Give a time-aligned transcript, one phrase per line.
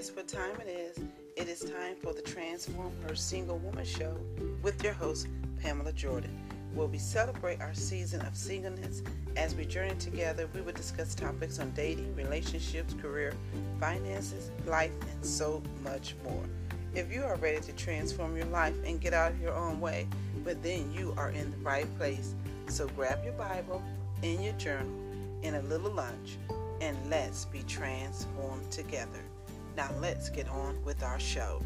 [0.00, 0.98] guess what time it is?
[1.36, 4.16] It is time for the Transform Her Single Woman Show
[4.62, 5.28] with your host,
[5.60, 6.34] Pamela Jordan,
[6.72, 9.02] where we celebrate our season of singleness.
[9.36, 13.34] As we journey together, we will discuss topics on dating, relationships, career,
[13.78, 16.44] finances, life, and so much more.
[16.94, 20.08] If you are ready to transform your life and get out of your own way,
[20.44, 22.34] but then you are in the right place.
[22.68, 23.82] So grab your Bible
[24.22, 24.88] and your journal
[25.42, 26.38] and a little lunch
[26.80, 29.20] and let's be transformed together.
[29.80, 31.62] Now, let's get on with our show.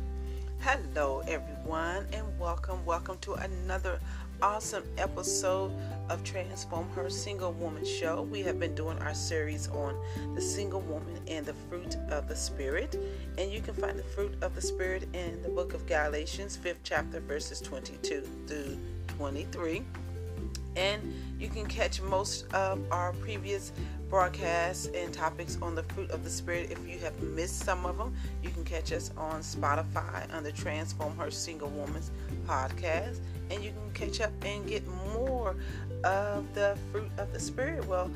[0.61, 2.87] Hello, everyone, and welcome.
[2.87, 3.99] Welcome to another
[4.41, 5.73] awesome episode
[6.09, 8.23] of Transform Her Single Woman Show.
[8.23, 9.97] We have been doing our series on
[10.37, 12.95] the single woman and the fruit of the Spirit.
[13.37, 16.85] And you can find the fruit of the Spirit in the book of Galatians, 5th
[16.85, 19.85] chapter, verses 22 through 23.
[20.77, 23.73] And you can catch most of our previous
[24.09, 26.71] broadcasts and topics on the fruit of the Spirit.
[26.71, 30.53] If you have missed some of them, you can catch us on Spotify on the
[30.53, 32.11] Transform Her Single Woman's
[32.47, 33.19] podcast.
[33.51, 35.57] And you can catch up and get more
[36.05, 37.87] of the fruit of the Spirit.
[37.87, 38.11] Well,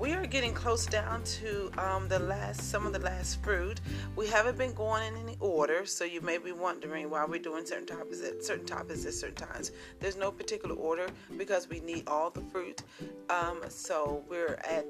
[0.00, 3.82] we are getting close down to um, the last some of the last fruit.
[4.16, 7.66] We haven't been going in any order so you may be wondering why we're doing
[7.66, 9.72] certain topics at certain topics at certain times.
[10.00, 12.82] There's no particular order because we need all the fruit.
[13.28, 14.86] Um, so we're at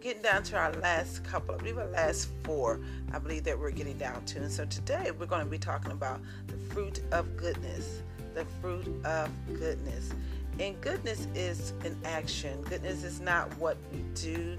[0.00, 2.80] getting down to our last couple i believe our last four
[3.12, 4.38] i believe that we're getting down to.
[4.38, 8.02] And so today we're going to be talking about the fruit of goodness
[8.34, 10.10] the fruit of goodness
[10.58, 12.62] and goodness is an action.
[12.62, 14.56] Goodness is not what we do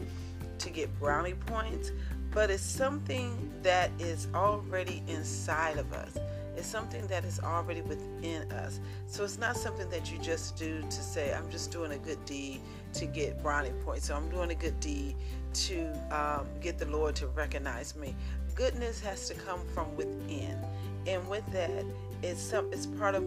[0.60, 1.92] to get brownie points,
[2.32, 6.18] but it's something that is already inside of us.
[6.56, 8.80] It's something that is already within us.
[9.06, 12.24] So it's not something that you just do to say, I'm just doing a good
[12.26, 12.62] deed
[12.94, 14.08] to get brownie points.
[14.08, 15.16] So I'm doing a good deed
[15.54, 18.16] to um, get the Lord to recognize me.
[18.56, 20.58] Goodness has to come from within.
[21.06, 21.86] And with that,
[22.24, 23.24] it's, some, it's part of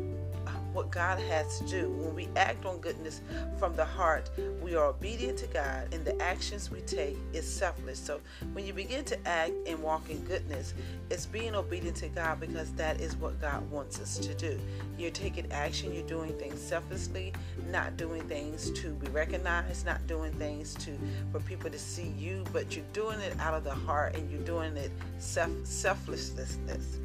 [0.73, 1.91] what God has to do.
[1.91, 3.21] When we act on goodness
[3.59, 4.31] from the heart,
[4.63, 7.99] we are obedient to God, and the actions we take is selfless.
[7.99, 8.21] So
[8.53, 10.75] when you begin to act and walk in goodness,
[11.11, 14.59] it's being obedient to God because that is what God wants us to do.
[14.99, 17.33] You're taking action, you're doing things selflessly,
[17.69, 20.97] not doing things to be recognized, not doing things to
[21.33, 24.43] for people to see you, but you're doing it out of the heart and you're
[24.43, 26.99] doing it self selflessness.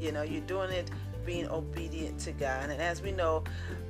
[0.00, 0.90] You know, you're doing it
[1.24, 2.70] being obedient to God.
[2.70, 3.44] And as we know,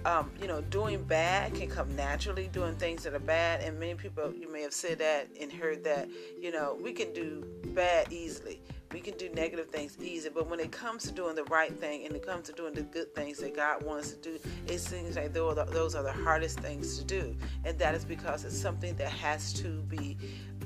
[0.04, 3.62] um, you know, doing bad can come naturally, doing things that are bad.
[3.62, 6.08] And many people, you may have said that and heard that,
[6.40, 8.60] you know, we can do bad easily.
[8.92, 12.06] We can do negative things easy, but when it comes to doing the right thing
[12.06, 15.14] and it comes to doing the good things that God wants to do, it seems
[15.14, 17.36] like those are the hardest things to do.
[17.64, 20.16] And that is because it's something that has to be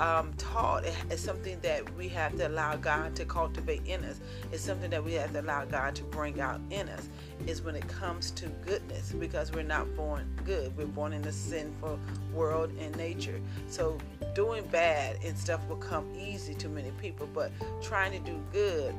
[0.00, 0.84] um, taught.
[1.10, 4.20] It's something that we have to allow God to cultivate in us.
[4.52, 7.08] It's something that we have to allow God to bring out in us.
[7.46, 10.74] Is when it comes to goodness, because we're not born good.
[10.78, 12.00] We're born in a sinful
[12.32, 13.38] world and nature.
[13.68, 13.98] So
[14.34, 17.52] doing bad and stuff will come easy to many people, but
[17.82, 18.94] trying to do good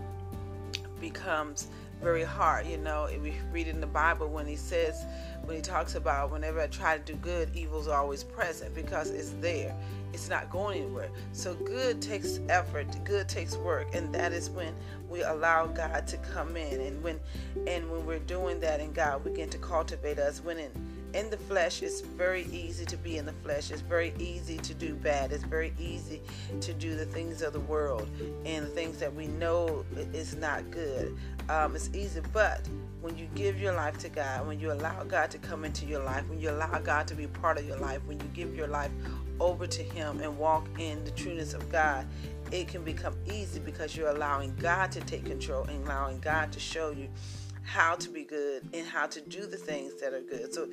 [1.00, 1.68] becomes
[2.02, 2.68] very hard.
[2.68, 5.06] You know, if we read in the Bible when he says,
[5.46, 9.32] when he talks about whenever I try to do good, evil's always present because it's
[9.42, 9.76] there
[10.16, 11.10] it's not going anywhere.
[11.34, 14.74] So good takes effort, good takes work, and that is when
[15.10, 16.80] we allow God to come in.
[16.80, 17.20] And when
[17.68, 20.72] and when we're doing that and God begin to cultivate us, when in
[21.16, 23.72] in the flesh it's very easy to be in the flesh.
[23.72, 25.32] It's very easy to do bad.
[25.32, 26.22] It's very easy
[26.60, 28.10] to do the things of the world
[28.46, 31.18] and the things that we know is not good.
[31.48, 32.68] Um, it's easy, but
[33.02, 36.04] when you give your life to God, when you allow God to come into your
[36.04, 38.68] life, when you allow God to be part of your life, when you give your
[38.68, 38.92] life
[39.40, 42.06] over to Him and walk in the trueness of God,
[42.52, 46.60] it can become easy because you're allowing God to take control and allowing God to
[46.60, 47.08] show you
[47.66, 50.54] how to be good and how to do the things that are good.
[50.54, 50.70] So,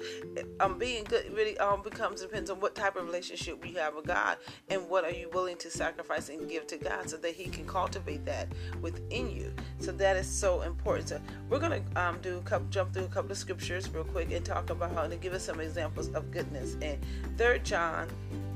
[0.61, 4.07] um, being good really um becomes depends on what type of relationship you have with
[4.07, 4.37] God
[4.69, 7.67] and what are you willing to sacrifice and give to God so that He can
[7.67, 8.49] cultivate that
[8.81, 9.53] within you.
[9.79, 11.09] So that is so important.
[11.09, 14.31] So we're gonna um do a couple, jump through a couple of scriptures real quick
[14.31, 16.77] and talk about how to give us some examples of goodness.
[16.83, 16.99] And
[17.39, 18.09] Third John,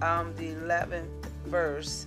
[0.03, 1.09] um, the 11th
[1.47, 2.07] verse.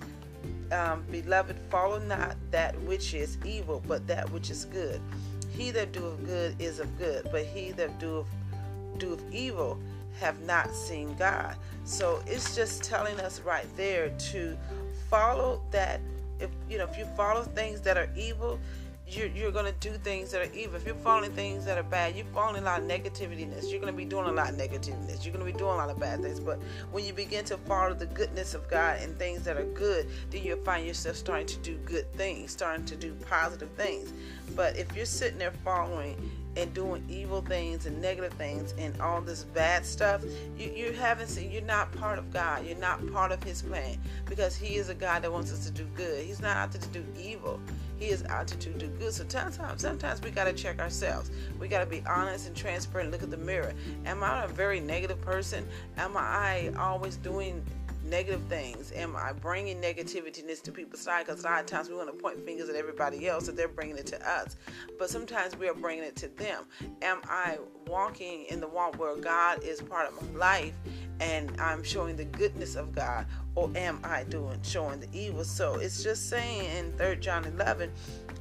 [0.71, 5.01] Um, Beloved, follow not that which is evil, but that which is good
[5.51, 8.27] he that doeth good is of good, but he that doeth
[8.97, 9.79] doeth evil
[10.19, 11.55] have not seen God.
[11.85, 14.57] So it's just telling us right there to
[15.09, 16.01] follow that.
[16.39, 18.59] If you know, if you follow things that are evil,
[19.09, 20.75] you're, you're going to do things that are evil.
[20.75, 23.69] If you're following things that are bad, you're following a lot of negativityness.
[23.69, 25.25] You're going to be doing a lot of negativeness.
[25.25, 26.39] You're going to be doing a lot of bad things.
[26.39, 26.59] But
[26.91, 30.43] when you begin to follow the goodness of God and things that are good, then
[30.43, 34.13] you'll find yourself starting to do good things, starting to do positive things.
[34.55, 39.21] But if you're sitting there following and doing evil things and negative things and all
[39.21, 40.21] this bad stuff,
[40.57, 42.65] you, you haven't seen, you're not part of God.
[42.65, 45.71] You're not part of His plan because He is a God that wants us to
[45.71, 46.23] do good.
[46.25, 47.59] He's not out there to do evil.
[47.97, 49.13] He is out to do good.
[49.13, 51.31] So sometimes, sometimes we got to check ourselves.
[51.59, 53.11] We got to be honest and transparent.
[53.11, 53.73] Look at the mirror.
[54.05, 55.67] Am I a very negative person?
[55.97, 57.63] Am I always doing
[58.09, 58.91] negative things?
[58.93, 61.25] Am I bringing negativity to people's side?
[61.25, 63.67] Because a lot of times we want to point fingers at everybody else that they're
[63.67, 64.57] bringing it to us.
[64.97, 66.65] But sometimes we are bringing it to them.
[67.01, 70.73] Am I walking in the walk where God is part of my life
[71.19, 73.25] and I'm showing the goodness of God?
[73.55, 75.43] Or am I doing showing the evil?
[75.43, 77.91] So it's just saying in 3 John 11,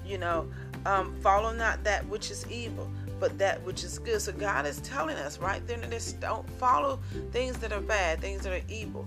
[0.07, 0.49] you know,
[0.87, 4.21] um, follow not that which is evil, but that which is good.
[4.21, 7.01] So God is telling us right there in this don't follow
[7.33, 9.07] things that are bad, things that are evil.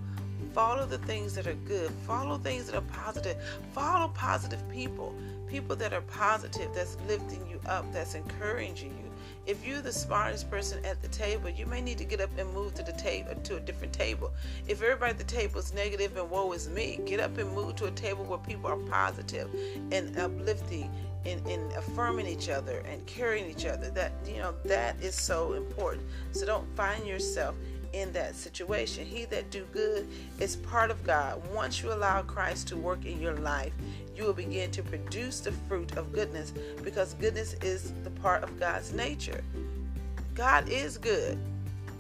[0.54, 1.92] Follow the things that are good.
[2.06, 3.38] Follow things that are positive.
[3.74, 5.16] Follow positive people.
[5.48, 9.12] People that are positive, that's lifting you up, that's encouraging you.
[9.46, 12.54] If you're the smartest person at the table, you may need to get up and
[12.54, 14.32] move to the table to a different table.
[14.68, 17.76] If everybody at the table is negative and woe is me, get up and move
[17.78, 19.50] to a table where people are positive
[19.92, 20.92] and uplifting
[21.26, 23.90] and, and affirming each other and carrying each other.
[23.90, 26.04] That you know that is so important.
[26.34, 27.56] So don't find yourself
[27.94, 29.06] in that situation.
[29.06, 30.08] He that do good
[30.40, 31.42] is part of God.
[31.54, 33.74] Once you allow Christ to work in your life,
[34.16, 36.54] you will begin to produce the fruit of goodness
[36.84, 39.44] because goodness is the part of God's nature.
[40.36, 41.38] God is good.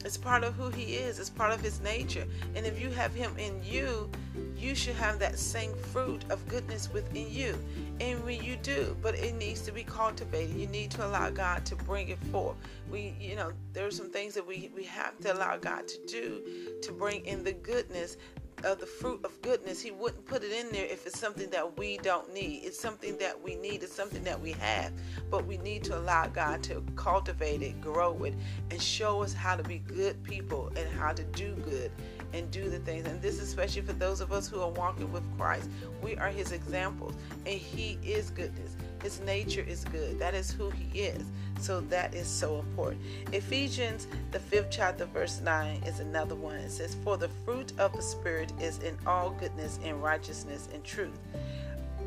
[0.04, 1.20] It's part of who he is.
[1.20, 2.26] It's part of his nature.
[2.56, 4.10] And if you have him in you,
[4.58, 7.58] you should have that same fruit of goodness within you.
[8.00, 10.56] And when you do, but it needs to be cultivated.
[10.56, 12.58] You need to allow God to bring it forth.
[12.90, 15.98] We, you know, there are some things that we, we have to allow God to
[16.08, 16.42] do
[16.82, 18.18] to bring in the goodness
[18.66, 19.82] of the fruit of goodness.
[19.82, 22.64] He wouldn't put it in there if it's something that we don't need.
[22.64, 23.84] It's something that we need.
[23.84, 24.92] It's something that we have.
[25.30, 28.34] But we need to allow God to cultivate it, grow it,
[28.70, 31.92] and show us how to be good people and how to do good
[32.34, 33.06] and do the things.
[33.08, 35.70] And this is especially for those of us who are walking with Christ.
[36.02, 37.14] We are his examples.
[37.46, 38.76] And he is goodness.
[39.04, 40.20] His nature is good.
[40.20, 41.24] That is who he is.
[41.60, 43.02] So that is so important.
[43.32, 46.56] Ephesians, the fifth chapter, verse 9, is another one.
[46.56, 50.84] It says, For the fruit of the Spirit is in all goodness and righteousness and
[50.84, 51.20] truth.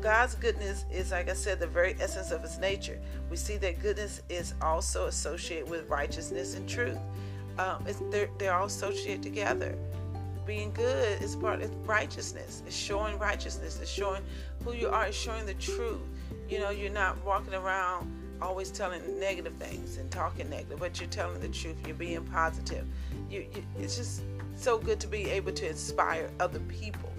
[0.01, 2.99] God's goodness is, like I said, the very essence of his nature.
[3.29, 6.99] We see that goodness is also associated with righteousness and truth.
[7.57, 9.75] Um, they're, they're all associated together.
[10.45, 12.61] Being good is part of righteousness.
[12.67, 13.79] It's showing righteousness.
[13.81, 14.21] It's showing
[14.63, 15.05] who you are.
[15.07, 16.01] It's showing the truth.
[16.49, 18.11] You know, you're not walking around
[18.41, 21.75] always telling negative things and talking negative, but you're telling the truth.
[21.85, 22.85] You're being positive.
[23.29, 24.21] You, you, it's just
[24.55, 27.11] so good to be able to inspire other people,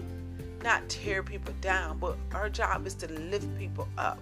[0.62, 1.98] not tear people down.
[1.98, 4.18] But our job is to lift people up,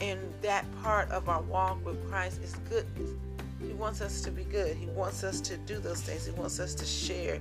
[0.00, 3.10] and that part of our walk with Christ is goodness.
[3.60, 4.76] He wants us to be good.
[4.76, 6.26] He wants us to do those things.
[6.26, 7.40] He wants us to share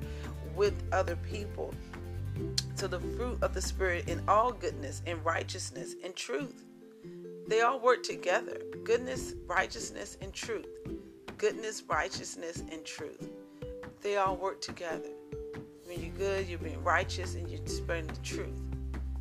[0.56, 1.74] with other people.
[2.76, 6.64] So the fruit of the Spirit in all goodness and righteousness and truth
[7.48, 10.68] they all work together goodness, righteousness, and truth.
[11.38, 13.30] Goodness, righteousness, and truth.
[14.02, 15.10] They all work together.
[15.86, 18.60] When you're good, you're being righteous and you're spreading the truth.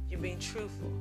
[0.09, 0.93] You're being truthful.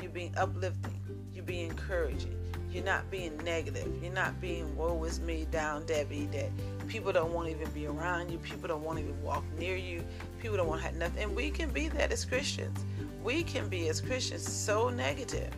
[0.00, 1.00] You're being uplifting.
[1.32, 2.36] You're being encouraging.
[2.70, 3.88] You're not being negative.
[4.02, 6.50] You're not being woe is me, down Debbie, that
[6.88, 8.38] people don't want to even be around you.
[8.38, 10.04] People don't want to even walk near you.
[10.40, 11.24] People don't want to have nothing.
[11.24, 12.84] And we can be that as Christians.
[13.22, 15.52] We can be as Christians so negative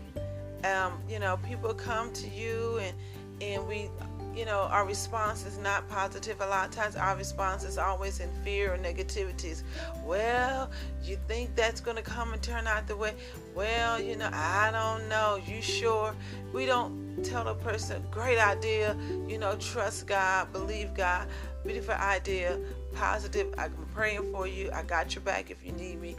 [0.64, 2.96] um, you know, people come to you and
[3.40, 3.90] and we,
[4.34, 6.40] you know, our response is not positive.
[6.40, 9.62] A lot of times, our response is always in fear or negativities.
[10.04, 10.70] Well,
[11.02, 13.14] you think that's going to come and turn out the way?
[13.54, 15.40] Well, you know, I don't know.
[15.46, 16.14] You sure?
[16.52, 18.96] We don't tell a person, great idea.
[19.28, 21.28] You know, trust God, believe God,
[21.64, 22.58] beautiful idea,
[22.94, 23.52] positive.
[23.58, 24.70] I'm praying for you.
[24.72, 26.16] I got your back if you need me.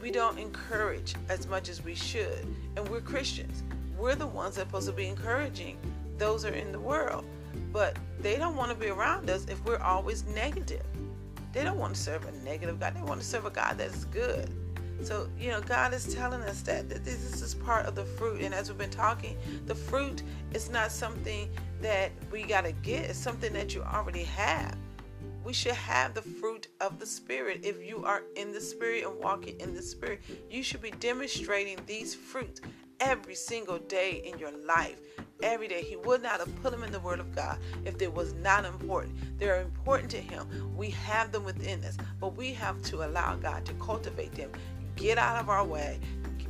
[0.00, 3.64] We don't encourage as much as we should, and we're Christians
[3.98, 5.78] we're the ones that are supposed to be encouraging
[6.18, 7.24] those are in the world.
[7.72, 10.84] But they don't want to be around us if we're always negative.
[11.52, 12.94] They don't want to serve a negative God.
[12.94, 14.52] They want to serve a God that is good.
[15.02, 18.42] So, you know, God is telling us that, that this is part of the fruit.
[18.42, 19.36] And as we've been talking,
[19.66, 21.48] the fruit is not something
[21.80, 24.76] that we got to get, it's something that you already have.
[25.44, 27.60] We should have the fruit of the Spirit.
[27.62, 31.78] If you are in the Spirit and walking in the Spirit, you should be demonstrating
[31.86, 32.60] these fruits
[33.00, 35.00] every single day in your life.
[35.42, 35.82] Every day.
[35.82, 38.64] He would not have put them in the Word of God if they was not
[38.64, 39.38] important.
[39.38, 40.46] They're important to Him.
[40.76, 44.50] We have them within us, but we have to allow God to cultivate them.
[44.96, 46.00] Get out of our way,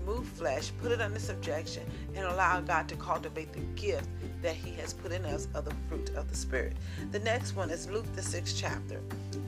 [0.09, 1.83] remove flesh, put it under subjection,
[2.15, 4.09] and allow God to cultivate the gift
[4.41, 6.75] that He has put in us of the fruit of the Spirit.
[7.11, 9.03] The next one is Luke, the sixth chapter,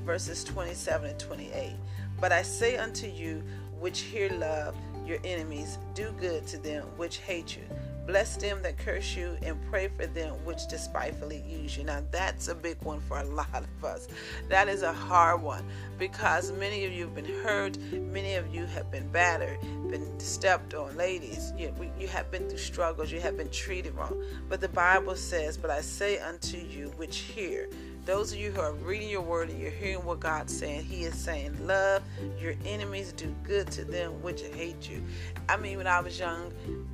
[0.04, 1.73] verses 27 and 28.
[2.21, 3.42] But I say unto you,
[3.78, 4.76] which hear love
[5.10, 7.62] your enemies, do good to them which hate you
[8.10, 11.84] Bless them that curse you and pray for them which despitefully use you.
[11.84, 14.08] Now, that's a big one for a lot of us.
[14.48, 15.64] That is a hard one
[15.96, 20.74] because many of you have been hurt, many of you have been battered, been stepped
[20.74, 20.96] on.
[20.96, 24.20] Ladies, you, you have been through struggles, you have been treated wrong.
[24.48, 27.68] But the Bible says, But I say unto you which hear,
[28.04, 31.04] those of you who are reading your word and you're hearing what God's saying, He
[31.04, 32.02] is saying, Love
[32.40, 35.02] your enemies, do good to them which hate you.
[35.49, 36.52] I mean, when I was young,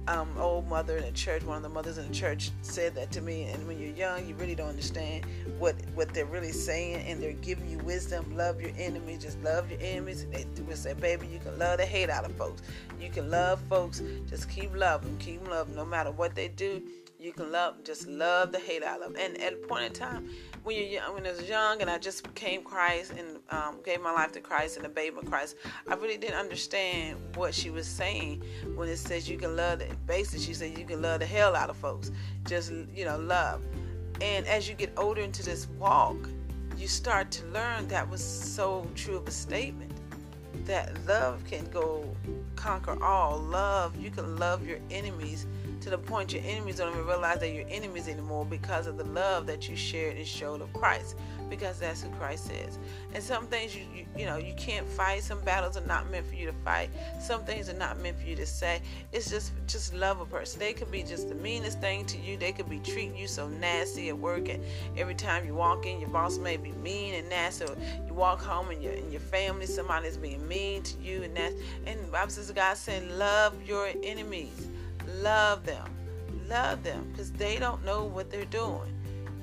[0.09, 3.13] um, old mother in the church, one of the mothers in the church said that
[3.13, 3.45] to me.
[3.45, 5.25] And when you're young, you really don't understand
[5.59, 8.37] what what they're really saying, and they're giving you wisdom.
[8.37, 10.23] Love your enemies, just love your enemies.
[10.23, 12.63] And they will say, baby, you can love the hate out of folks.
[13.01, 14.03] You can love folks.
[14.29, 16.83] Just keep loving, keep loving, no matter what they do
[17.26, 19.21] you can love, just love the hate out of them.
[19.21, 20.30] And at a point in time,
[20.62, 24.00] when you're young, when I was young and I just became Christ and um, gave
[24.00, 25.56] my life to Christ and of Christ,
[25.88, 28.42] I really didn't understand what she was saying
[28.76, 29.80] when it says you can love.
[29.80, 32.12] The, basically, she said you can love the hell out of folks.
[32.47, 33.61] Just you know, love.
[34.21, 36.16] And as you get older into this walk,
[36.78, 39.92] you start to learn that was so true of a statement
[40.64, 42.09] that love can go
[42.54, 43.38] conquer all.
[43.38, 45.47] Love, you can love your enemies
[45.87, 49.05] to the point your enemies don't even realize that you're enemies anymore because of the
[49.05, 51.14] love that you shared and showed of Christ
[51.49, 52.81] because that's who Christ is.
[53.14, 55.23] And some things you, you you know you can't fight.
[55.23, 56.90] Some battles are not meant for you to fight.
[57.21, 58.81] Some things are not meant for you to say.
[59.12, 60.59] It's just just love a person.
[60.59, 62.37] They could be just the meanest thing to you.
[62.37, 64.61] They could be treating you so nasty at work, and
[64.97, 67.66] every time you walk in, your boss may be mean and nasty.
[67.66, 67.76] Or
[68.09, 71.52] you walk home and your and your family, somebody's being mean to you and that.
[71.87, 74.66] And Bible says God saying, love your enemies.
[75.07, 75.87] Love them.
[76.49, 78.93] Love them because they don't know what they're doing.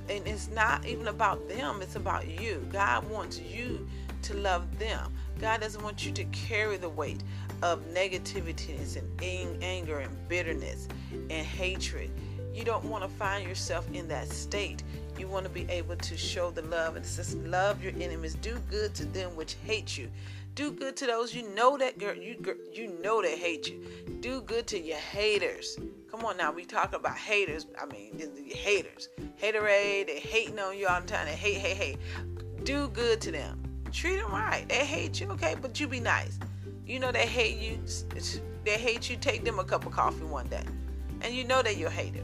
[0.10, 2.66] And it's not even about them, it's about you.
[2.72, 3.88] God wants you
[4.24, 5.14] to love them.
[5.40, 7.24] God doesn't want you to carry the weight
[7.62, 12.12] of negativity and anger and bitterness and hatred.
[12.54, 14.84] You don't want to find yourself in that state.
[15.18, 18.60] You want to be able to show the love and says, love your enemies, do
[18.70, 20.10] good to them which hate you.
[20.56, 22.38] Do good to those you know that girl you
[22.72, 23.84] you know they hate you.
[24.20, 25.80] Do good to your haters.
[26.12, 27.66] Come on now, we talk about haters.
[27.82, 29.10] I mean, haters,
[29.42, 30.06] haterade.
[30.06, 31.26] They hating on you all the time.
[31.26, 31.98] They hate, hate, hate.
[32.66, 33.64] Do good to them.
[33.92, 34.70] Treat them right.
[34.70, 36.38] They hate you, okay, but you be nice.
[36.86, 37.80] You know they hate you.
[38.64, 39.18] They hate you.
[39.18, 40.66] Take them a cup of coffee one day,
[41.22, 42.22] and you know that you're your haters.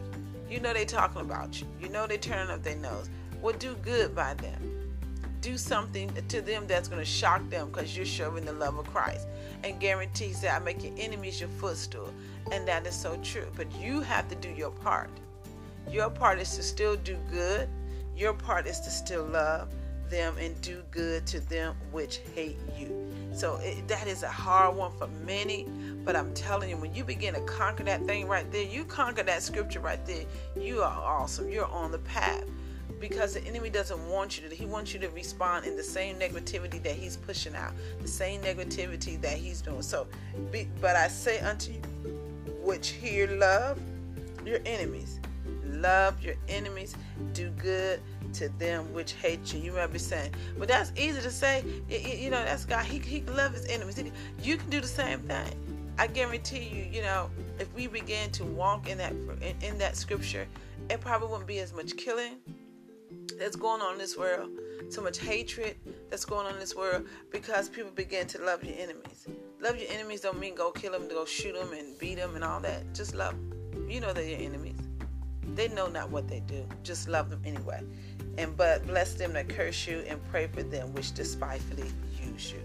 [0.47, 1.67] You know they talking about you.
[1.81, 3.09] You know they turning up their nose.
[3.41, 4.78] Well, do good by them
[5.41, 8.85] do something to them that's going to shock them because you're showing the love of
[8.91, 9.27] Christ
[9.63, 12.13] and guarantees that I make your enemies your footstool.
[12.51, 13.47] And that is so true.
[13.55, 15.09] But you have to do your part.
[15.89, 17.67] Your part is to still do good,
[18.15, 19.69] your part is to still love
[20.09, 23.11] them and do good to them which hate you.
[23.31, 25.67] So it, that is a hard one for many,
[26.03, 29.23] but I'm telling you, when you begin to conquer that thing right there, you conquer
[29.23, 30.25] that scripture right there,
[30.59, 31.49] you are awesome.
[31.49, 32.43] You're on the path
[32.99, 36.15] because the enemy doesn't want you to he wants you to respond in the same
[36.17, 39.81] negativity that he's pushing out the same negativity that he's doing.
[39.81, 40.07] So
[40.51, 41.81] be, but i say unto you
[42.61, 43.79] which hear love
[44.45, 45.19] your enemies.
[45.65, 46.95] Love your enemies
[47.33, 48.01] do good
[48.33, 49.59] to them which hate you.
[49.59, 51.63] You might be saying but that's easy to say.
[51.89, 52.85] You know that's god.
[52.85, 54.01] He, he can love his enemies.
[54.41, 55.47] You can do the same thing.
[55.97, 57.29] I guarantee you you know
[57.59, 60.47] if we begin to walk in that in, in that scripture
[60.89, 62.37] it probably wouldn't be as much killing
[63.37, 64.49] that's going on in this world,
[64.89, 65.75] so much hatred
[66.09, 69.27] that's going on in this world because people begin to love your enemies.
[69.61, 72.43] Love your enemies don't mean go kill them, go shoot them and beat them and
[72.43, 72.93] all that.
[72.93, 73.87] Just love them.
[73.89, 74.77] You know they're your enemies.
[75.55, 76.65] They know not what they do.
[76.83, 77.81] Just love them anyway.
[78.37, 81.91] And but bless them that curse you and pray for them which despitefully
[82.23, 82.61] use you.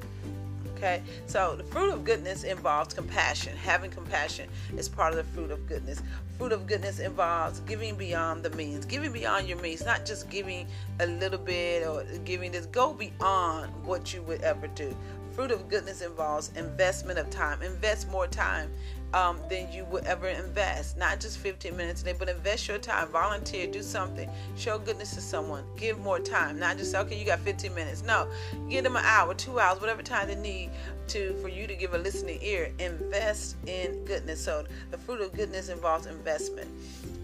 [0.84, 3.56] Okay, so the fruit of goodness involves compassion.
[3.56, 6.02] Having compassion is part of the fruit of goodness.
[6.36, 10.66] Fruit of goodness involves giving beyond the means, giving beyond your means, not just giving
[11.00, 12.66] a little bit or giving this.
[12.66, 14.94] Go beyond what you would ever do.
[15.32, 17.62] Fruit of goodness involves investment of time.
[17.62, 18.70] Invest more time
[19.14, 20.99] um, than you would ever invest.
[20.99, 25.14] Not just 15 minutes a day, but invest your time, volunteer, do something, show goodness
[25.14, 26.59] to someone, give more time.
[26.59, 28.02] Not just okay, you got 15 minutes.
[28.02, 28.28] No,
[28.68, 30.71] give them an hour, two hours, whatever time they need
[31.06, 32.73] to for you to give a listening ear.
[32.78, 34.44] Invest in goodness.
[34.44, 36.68] So the fruit of goodness involves investment.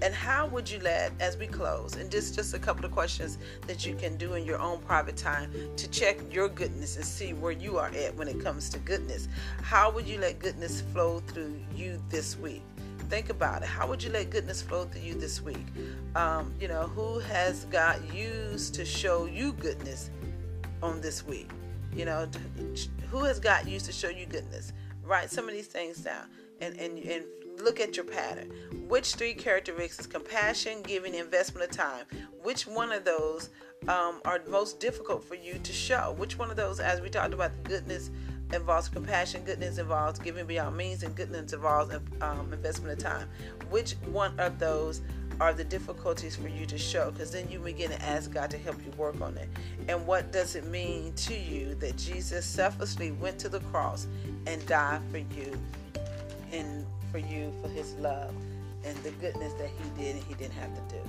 [0.02, 3.37] And how would you let, as we close, and just just a couple of questions
[3.66, 7.32] that you can do in your own private time to check your goodness and see
[7.32, 9.28] where you are at when it comes to goodness.
[9.62, 12.62] How would you let goodness flow through you this week?
[13.08, 13.68] Think about it.
[13.68, 15.66] How would you let goodness flow through you this week?
[16.14, 20.10] Um, you know, who has God used to show you goodness
[20.82, 21.50] on this week?
[21.94, 22.28] You know,
[23.10, 24.72] who has God used to show you goodness?
[25.02, 26.26] Write some of these things down
[26.60, 27.25] and, and, and
[27.62, 28.52] look at your pattern.
[28.88, 32.04] Which three characteristics compassion, giving, investment of time
[32.42, 33.50] which one of those
[33.88, 36.14] um, are most difficult for you to show?
[36.16, 38.10] Which one of those, as we talked about, the goodness
[38.52, 43.28] involves compassion, goodness involves giving beyond means, and goodness involves um, investment of time.
[43.71, 45.00] Which one of those
[45.40, 47.11] are the difficulties for you to show?
[47.11, 49.49] Because then you begin to ask God to help you work on it.
[49.88, 54.07] And what does it mean to you that Jesus selflessly went to the cross
[54.47, 55.59] and died for you
[56.52, 58.35] and for you for his love
[58.85, 61.00] and the goodness that he did and he didn't have to do?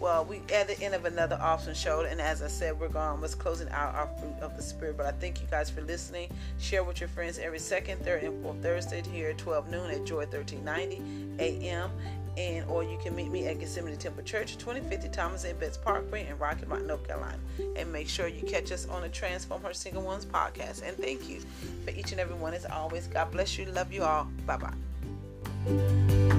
[0.00, 3.20] Well, we at the end of another awesome show, and as I said, we're going
[3.20, 4.96] was closing out our fruit of the spirit.
[4.96, 6.30] But I thank you guys for listening.
[6.58, 10.04] Share with your friends every second, third, and fourth Thursday here at 12 noon at
[10.04, 11.90] Joy 1390 a.m.
[12.36, 15.54] And or you can meet me at Gethsemane Temple Church, 2050 Thomas A.
[15.54, 17.38] Betts Parkway in Rocky Mount, North Carolina.
[17.76, 20.82] And make sure you catch us on the Transform Her Single Ones podcast.
[20.86, 21.40] And thank you
[21.84, 23.06] for each and every one as always.
[23.06, 23.66] God bless you.
[23.66, 24.26] Love you all.
[24.46, 26.30] Bye bye.